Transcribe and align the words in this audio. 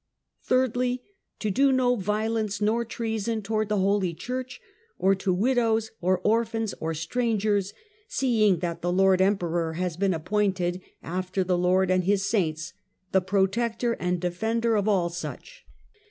Thirdly, 0.41 1.03
to 1.37 1.51
do 1.51 1.71
no 1.71 1.95
violence 1.95 2.59
nor 2.59 2.83
treason 2.83 3.43
towards 3.43 3.69
the 3.69 3.77
Holy 3.77 4.15
Church, 4.15 4.59
or 4.97 5.13
to 5.13 5.31
widows 5.31 5.91
or 6.01 6.19
orphans 6.23 6.73
or 6.79 6.95
strangers, 6.95 7.71
seeing 8.07 8.57
that 8.61 8.81
the 8.81 8.91
Lord 8.91 9.21
Emperor 9.21 9.73
has 9.73 9.97
been 9.97 10.15
appointed, 10.15 10.81
after 11.03 11.43
the 11.43 11.55
Lord 11.55 11.91
and 11.91 12.03
His 12.05 12.27
saints, 12.27 12.73
the 13.11 13.21
protector 13.21 13.93
and 13.99 14.19
defender 14.19 14.75
of 14.75 14.87
all 14.87 15.09
such." 15.09 15.67